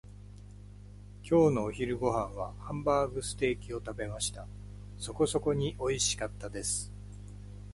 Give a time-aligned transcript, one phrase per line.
[1.23, 4.47] 今日のお昼ご飯はハンバーグステーキを食べました。
[4.97, 6.91] そこそこにおいしかったです。